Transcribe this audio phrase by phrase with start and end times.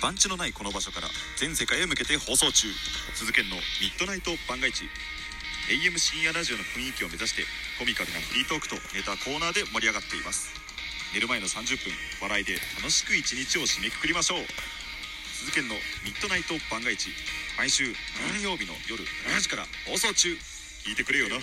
[0.00, 2.68] 番地のないこの場所から全世界へ向けて放送中。
[3.14, 4.86] 鈴研のミッドナイト番外地
[5.66, 7.42] AM 深夜ラジオの雰囲気を目指して
[7.78, 10.54] コミカルなフリートークとネタコーナーで盛り上がっています。
[11.14, 11.90] 寝る前の30分
[12.22, 14.46] 笑いで楽しく一日を締めくくりましょう。
[15.34, 15.74] 鈴研の
[16.06, 17.10] ミッドナイト番外地
[17.58, 17.90] 毎週
[18.32, 20.30] 金曜日の夜7時から放送中。
[20.86, 21.36] 聞いてくれよな。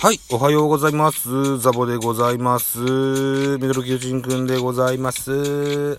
[0.00, 1.58] はい、おはようございます。
[1.58, 2.78] ザボでございます。
[2.78, 5.98] ミドル巨人くんでございます。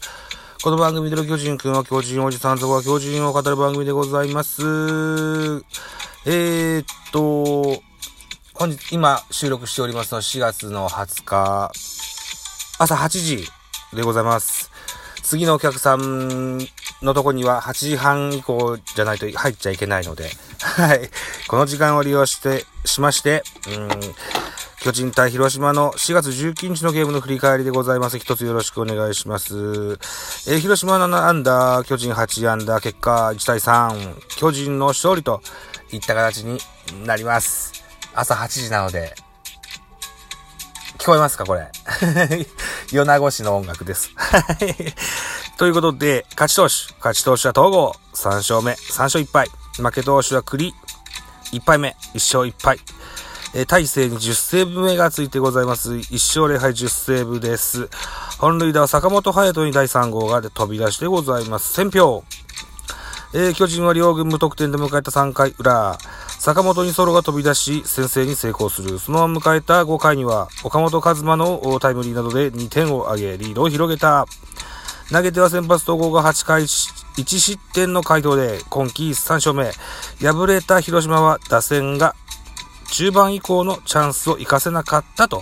[0.64, 4.62] この番組ミドル巨人くんは巨人おじさんザボは巨人を語る番組でございます。
[6.26, 7.84] えー、っと、
[8.54, 11.72] 本日、今収録しておりますのは4月の20日、
[12.80, 13.50] 朝8時
[13.94, 14.72] でございます。
[15.24, 16.58] 次のお客さん
[17.02, 20.30] のとこには8時半以降じゃないと入っちゃいけないので、
[20.62, 21.02] はい。
[21.50, 23.90] この時間を利用して、しまして、うん、
[24.82, 28.20] 巨人対広島の4月19日のゲームの振り返りでございます。
[28.20, 29.56] 一つよろしくお願いします。
[30.48, 35.42] えー広島7アンダー、巨人8アンダー、結果1対3、巨人の勝利と
[35.92, 36.60] いった形に
[37.04, 37.84] なります。
[38.14, 39.16] 朝8時なので、
[41.00, 41.72] 聞こえますかこれ？
[42.94, 44.12] 米子市の音楽です。
[44.16, 44.96] はい
[45.58, 46.94] ということで、勝ち投手。
[47.00, 47.96] 勝ち投手は東郷。
[48.14, 48.74] 3勝目。
[48.74, 49.50] 3勝1敗。
[49.78, 50.74] 負け投手は栗。
[51.52, 51.96] 1敗目。
[52.14, 52.80] 1勝1敗。
[53.54, 55.94] えー大勢に10セーブ目がついてございます。
[55.94, 57.90] 1勝0敗10セーブです。
[58.38, 61.82] 本塁打は坂本隼人に第3号が飛び出してございます。
[61.82, 62.24] 1000票。
[63.34, 65.98] えー巨人は両軍無得点で迎えた3回裏。
[66.40, 68.98] 坂本にソロが飛び出し、先制に成功する。
[68.98, 74.26] そのまま迎えた5回には、岡本和真のタイムリーなどで2点を挙げ、リードを広げた。
[75.12, 76.66] 投げては先発統合が8回
[77.18, 79.72] 1失点の回答で今季3勝目。
[80.22, 82.16] 敗れた広島は打線が
[82.92, 85.42] 中盤以降のチャンスを活かせなかったと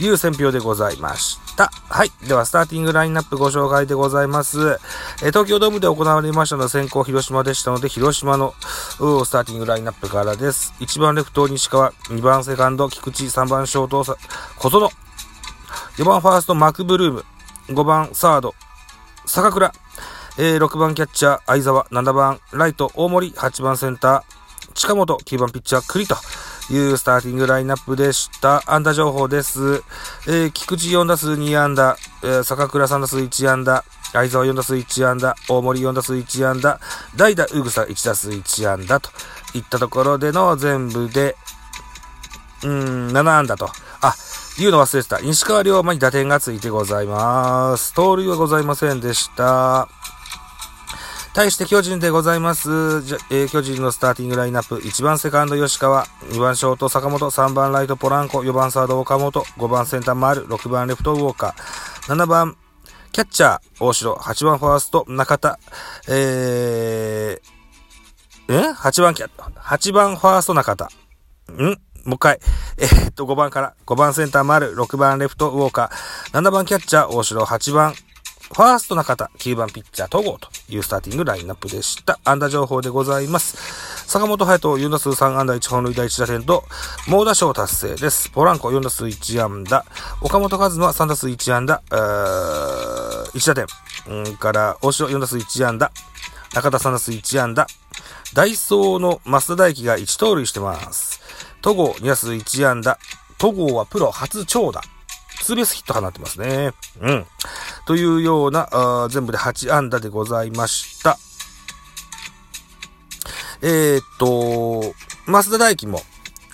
[0.00, 1.70] いう選評でございました。
[1.88, 2.10] はい。
[2.26, 4.78] では、スターティングラインナップご紹介でございます。
[5.22, 10.74] え東京ドームで行われましたのは先行広島でしたので、広島のスターティングラインナップからです。
[10.80, 14.04] 1番レフト西川、2番セカンド菊池、3番ショート
[14.58, 14.90] 小園、
[15.96, 17.24] 4番ファーストマクブルーム、
[17.68, 18.54] 5番サード
[19.26, 19.72] 坂倉、
[20.36, 26.16] えー6番キャッチャー相沢、7番ライト大森、8番センター近本、9番ピッチャー栗と
[26.72, 28.62] いうスターティングラインナップでした。
[28.66, 29.84] 安打情報です。
[30.26, 36.80] えー菊池4打数2安打、えー坂倉3打数1安打、相沢4打数1安打、大森4打数1安打、
[37.14, 39.10] 代打、うぐさ1打数1安打と
[39.54, 41.36] いったところでの全部で、
[42.64, 43.70] うん、7安打と。
[44.00, 44.14] あ、
[44.58, 45.20] 言うの忘れてた。
[45.20, 47.94] 西川龍馬に打点がついてございます。
[47.94, 49.88] 盗塁はございませんでした。
[51.34, 53.02] 対して巨人でございます。
[53.02, 54.76] じゃえー巨人のスターティングラインナップ。
[54.76, 62.56] 1番セカンド吉川、2番ショート坂本、3番ライトポランコ、4番サード岡本、5番センター丸、6番レフトウォーカー、7番
[63.10, 65.58] キャッチャー大城、8番ファースト中田、
[66.08, 69.30] えー、え ?8 番キャッ、
[69.60, 70.88] 8番ファースト中田。
[71.52, 71.64] ん？
[72.04, 72.38] もう一回。
[72.78, 73.74] えーっと、5番から。
[73.86, 77.94] 5番センター丸、6番レフトウォーカー、7番キャッチャー大城、8番
[78.52, 82.20] ファースト中田、9番ピッチャー戸郷というスターティングラインナップでした。
[82.24, 83.56] 安打情報でございます。
[84.06, 86.64] 坂本隼人4打数3安打1本塁打1打点と、
[87.08, 88.28] 猛打賞達成です。
[88.30, 89.84] ポランコ4打数1安打、
[90.20, 93.66] 岡本和真3打数1安打、1打点、
[94.08, 95.90] うんから、大城4打数1安打、
[96.52, 97.66] 中田3打数1安打、
[98.34, 101.20] ダイソーの増田大輝が1盗塁してます。
[101.62, 102.98] 戸郷2打数1安打、
[103.38, 104.82] 戸郷はプロ初長打。
[105.44, 106.72] ツーベースヒット放ってますね。
[107.02, 107.26] うん。
[107.86, 111.18] というような、あ全部で8安打でございました。
[113.60, 114.94] えー、っと、
[115.26, 116.00] 増田大輝も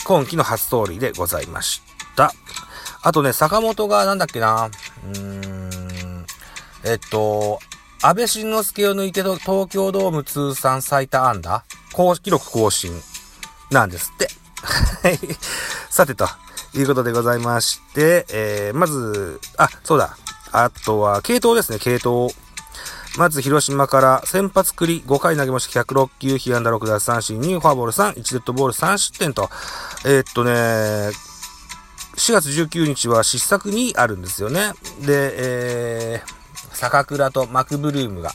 [0.05, 1.83] 今季の初盗塁でございまし
[2.17, 2.33] た。
[3.03, 6.27] あとね、坂本がなんだっけな、うーん、
[6.85, 7.61] えっと、
[8.03, 11.65] 安倍晋之助を抜いての東京ドーム通算最多安打
[12.23, 12.91] 記録更新
[13.71, 14.29] なんですって。
[14.65, 15.19] はい。
[15.91, 16.27] さてと、
[16.75, 20.17] いうことでございまして、えー、まず、あ、そうだ。
[20.53, 22.29] あとは、系統ですね、系統。
[23.19, 25.81] まず、広島から、先発栗、5回投げました。
[25.81, 29.51] 106球、被安打6奪三振、2フォアボール3、1デッドボール3失点と、
[30.05, 30.53] えーっとね、
[32.21, 34.73] 4月19日は失策にあるんですよね。
[35.01, 38.33] で、えー、坂倉とマクブルームが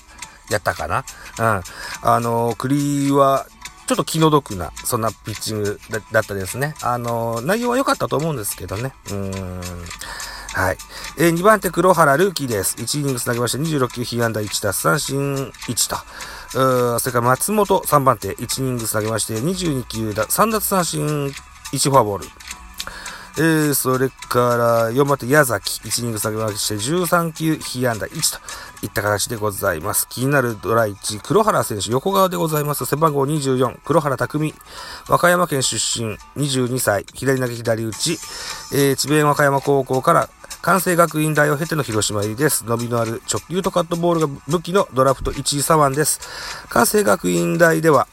[0.50, 1.06] やったかな。
[1.40, 1.64] うん。
[2.02, 3.46] あの、栗は、
[3.88, 5.80] ちょっと気の毒な、そんなピッチング
[6.12, 6.76] だったですね。
[6.82, 8.94] あの、内容は良かったと思うんですけどね。
[9.08, 9.62] うーん。
[10.56, 10.78] はい。
[11.18, 12.78] えー、2番手、黒原ルーキーです。
[12.78, 16.96] 1イニングス投げまして26球、被安打1奪三振1と。
[16.96, 21.06] うそれから松本3番手、1イニングス投げまして22球、3奪三振
[21.74, 22.26] 1フォアボール。
[23.38, 28.40] えー、それから4番手、矢崎、1イニング下げまして13球、被安打1と
[28.86, 30.08] いった形でございます。
[30.08, 32.86] 気になるドラ1、黒原選手、横側でございます。
[32.86, 34.54] 背番号24、黒原匠、
[35.10, 38.14] 和歌山県出身、22歳、左投げ左打ち、
[38.74, 40.30] えー、智弁和歌山高校から
[40.62, 42.66] 関西学院大を経ての広島入りです。
[42.66, 46.20] 伸びのある直球とカットボールが武器のドラフト1位左腕です。
[46.70, 48.08] 関西学院大では、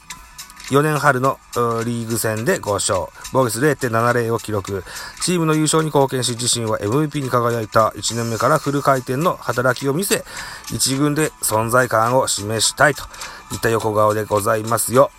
[0.69, 1.37] 4年春の
[1.85, 2.99] リーグ戦で5勝、
[3.33, 4.83] 防御率0.70を記録。
[5.21, 10.23] チームの優勝に貢献し、自身は MVP に輝いた1年目からフル回転の働きを見せ、
[10.67, 13.03] 1軍で存在感を示したいと
[13.51, 15.11] いった横顔でございますよ。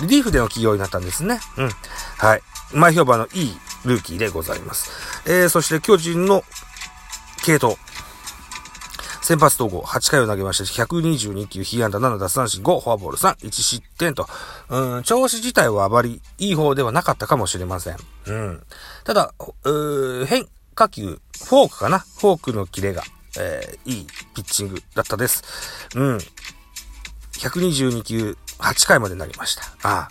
[0.00, 1.38] リリーフでの起用になったんですね。
[1.56, 1.70] うん。
[2.18, 2.42] はい。
[2.72, 4.90] 前評判のいいルーキーでございます。
[5.26, 6.42] えー、そして巨人の
[7.44, 7.76] 系統。
[9.24, 14.28] 先発統合、8回を投げまして、122球、被安打7奪三振5、フォアボール3、1失点と、
[14.68, 17.96] うん、調子自体はあまりいい方ではなかったかもしれません。
[18.26, 18.62] うん。
[19.02, 19.32] ただ、
[19.64, 23.02] う変化球、フォークかなフォークのキレが、
[23.38, 25.42] えー、いいピッチングだったです。
[25.94, 26.18] うん。
[27.38, 29.62] 122球、8回まで投げました。
[29.88, 30.08] ああ、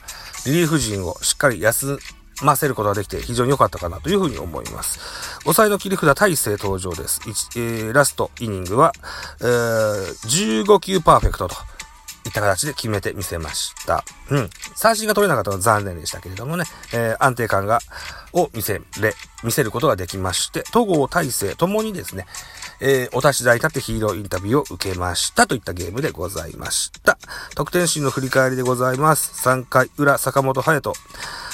[0.47, 1.99] リリーフ陣をしっかり休
[2.41, 4.99] ませることができて非常に良かったかなというふうに思います。
[5.43, 7.21] 抑えの切り札大勢登場です。
[7.55, 8.91] えー、ラストイニングは、
[9.41, 11.55] えー、15球パーフェクトと
[12.25, 14.03] いった形で決めてみせました。
[14.29, 14.49] うん。
[14.75, 17.79] 三振が取れなかったのは残念でしたけれどもね、えー、安定感が、
[18.33, 19.13] を見せれ、
[19.43, 22.25] 見せることができまして、戸郷大勢ともにですね、
[22.79, 27.17] えー、お立ち台立ってヒーローインタビューを受けましたといったゲームでございました。
[27.55, 29.47] 得点シーンの振り返りでございます。
[29.47, 30.93] 3回裏、坂本隼人。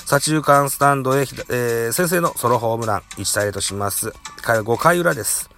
[0.09, 4.09] 左中間スタンドへ、えー、先制のソロホームラン、1対0とします。
[4.41, 5.51] 5回裏です。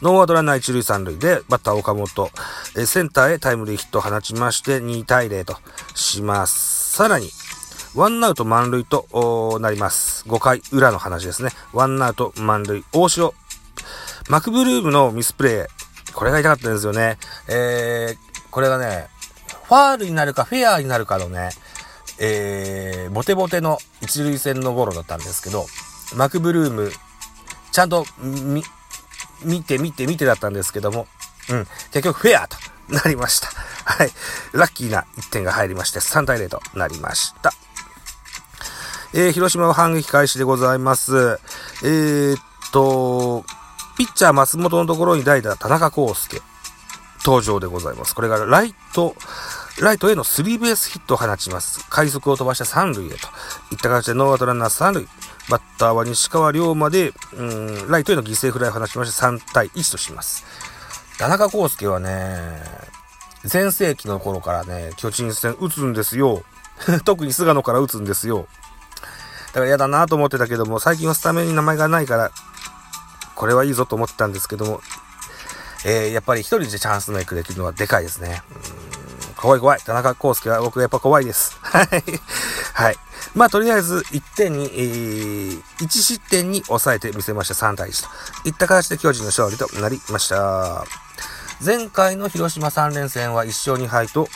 [0.00, 2.30] ノーアウトランナー1塁3塁で、バッター岡本、
[2.74, 5.58] えー、センターへタイムリーヒットを放ちまして、2対0と
[5.94, 6.96] します。
[6.96, 7.28] さらに、
[7.94, 10.24] ワンアウト満塁となります。
[10.26, 11.50] 5回裏の話ですね。
[11.74, 13.34] ワンアウト満塁、大城。
[14.30, 16.14] マクブルームのミスプレー。
[16.14, 17.18] これが痛かったんですよね。
[17.46, 19.08] えー、これがね、
[19.64, 21.50] ファールになるかフェアになるかのね、
[22.20, 25.66] えー、ボテボテの一塁線のゴロだったんですけど、
[26.16, 26.90] マクブルーム、
[27.72, 28.62] ちゃんと、み、
[29.44, 31.06] 見て見て見てだったんですけども、
[31.50, 32.56] うん、結局フェアと
[32.88, 33.48] なりました。
[33.84, 34.12] はい。
[34.52, 37.52] ラッキーな1点が入りまして、3対0となりました。
[39.14, 41.40] えー、広島は反撃開始でございます。
[41.82, 42.40] えー、っ
[42.72, 43.44] と、
[43.96, 46.42] ピッチャー松本のところに代打田中康介
[47.24, 48.14] 登場でございます。
[48.14, 49.14] これがライト、
[49.80, 51.88] ライトへのスリーベースヒットを放ちます。
[51.88, 53.20] 快速を飛ばして三塁へといっ
[53.80, 55.06] た形でノーアウトランナー三塁。
[55.48, 60.44] バッターは西川龍馬で、うん、ライトへの犠牲フライを放ちまして3対1とします。
[61.18, 62.60] 田中康介はね、
[63.50, 66.42] 前世紀の頃からね、巨人戦打つんですよ。
[67.04, 68.48] 特に菅野から打つんですよ。
[69.48, 72.32] だから嫌だなと思ってたけども、最近はスタメンに名前がないから、
[73.36, 74.80] これはいいぞと思ってたんですけども、
[75.84, 78.42] えー、やっぱり一人でチャンスメイクできるのはでかいですね。
[78.72, 78.77] うん
[79.40, 79.80] 怖い怖い。
[79.80, 81.56] 田中康介は僕やっぱ怖いです。
[81.62, 81.88] はい。
[82.74, 82.96] はい。
[83.34, 88.02] まあ、とりあえず1点に、えー、1失点に抑えてみせました3対1
[88.42, 90.84] といった形で巨人の勝利となりました。
[91.64, 94.28] 前回の広島3連戦は1勝2敗と、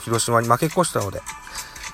[0.00, 1.22] 広島に負け越したので、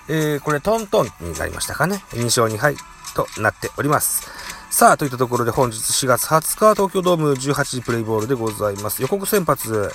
[0.08, 2.04] えー、これトントンになりましたかね。
[2.10, 2.76] 2勝2敗
[3.14, 4.28] となっております。
[4.70, 9.00] さあ、といったところで本日4月20日東京ドーム18時プレイボールでございます。
[9.00, 9.90] 予告先発、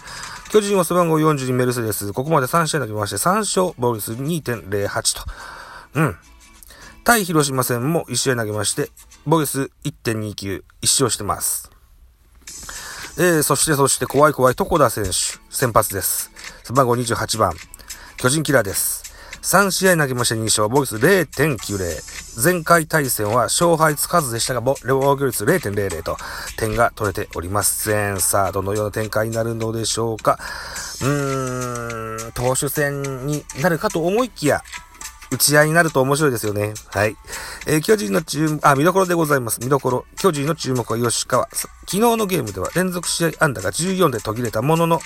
[0.51, 2.11] 巨人は背番号42メルセデス。
[2.11, 5.23] ここまで3試合投げまして3勝、防御率2.08と。
[5.93, 6.15] うん。
[7.05, 8.89] 対広島戦も1試合投げまして、
[9.25, 11.71] ボイス1.29、1勝してます。
[13.17, 15.11] えー、そしてそして怖い怖い床田選手、
[15.49, 16.31] 先発です。
[16.65, 17.53] 背番号28番、
[18.17, 19.10] 巨人キラーです。
[19.41, 22.43] 3試合投げまして2勝、防御率0.90。
[22.43, 26.15] 前回対戦は勝敗つかずでしたが、防御率0.00と
[26.57, 28.19] 点が取れておりません。
[28.19, 30.37] さあ、どのような展開になるのでしょうか。
[31.01, 34.61] うーん、投手戦になるかと思いきや、
[35.31, 36.73] 打ち合いになると面白いですよね。
[36.89, 37.15] はい。
[37.65, 39.59] えー、巨人の注目、あ、見どころでございます。
[39.61, 40.05] 見どころ。
[40.17, 41.49] 巨人の注目は吉川。
[41.51, 44.99] 昨日のゲームでは連続試合安打が14で途切れたものの、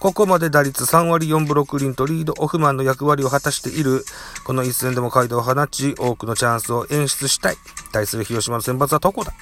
[0.00, 4.04] ここまで打率3割4ブロックリンとリードオフマンの役割を果たしている、
[4.44, 7.56] この一戦でも街道を放ち、多くのチャンスを演出したい。
[7.90, 9.32] 対する広島の選抜はどこだ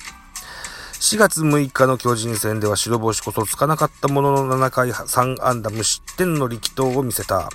[0.95, 7.51] 4月6日の巨人戦では白星こそつかなかったものの7回3安打無失点の力投を見せた。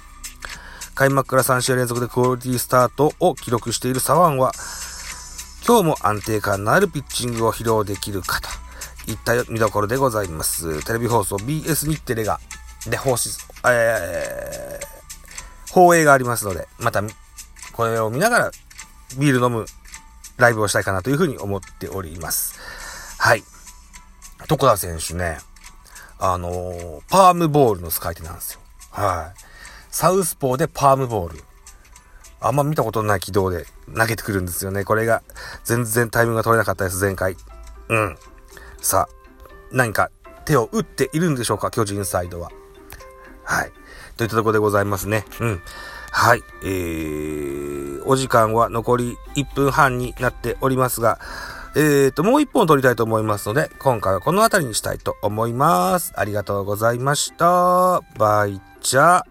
[0.94, 4.52] 開幕から3試合連続でクオリティスタートを記録している左腕は、
[5.66, 8.50] 今日も安定感のあるピッチングを披露できるかと
[9.12, 10.86] いった見どころでございます。
[10.86, 12.40] テレビ放送 BS 日テレが、
[12.88, 17.04] で、放出、えー、放映がありますので、また、
[17.74, 18.52] これを見ながら
[19.18, 19.66] ビール飲む
[20.38, 22.60] ライブをしたいかなというふうに思っております。
[23.20, 23.44] はい。
[24.48, 25.38] 徳田選手ね、
[26.20, 28.62] あのー、パームボールの使い手なんですよ。
[28.90, 29.40] はい。
[29.92, 31.44] サウスポーでパームボール。
[32.40, 34.84] あんま見たことない軌道で投げてくるんですよね。
[34.84, 35.22] これが
[35.64, 37.38] 全然タイミングが取れなかったです、前回。
[37.90, 38.18] うん。
[38.82, 39.16] さあ、
[39.72, 40.10] 何か
[40.46, 42.50] 手を打っているんでしょうか、巨人サイドは。
[43.52, 43.72] はい。
[44.16, 45.26] といったところでございますね。
[45.42, 45.62] うん。
[46.12, 46.44] はい。
[46.64, 51.20] えー、お時間は残り1分半になっておりますが、
[51.76, 56.14] えーと、もう1本撮りたいと思いますので、今回はこの辺りにしたいと思います。
[56.16, 58.02] ありがとうございました。
[58.18, 59.31] バイチャー。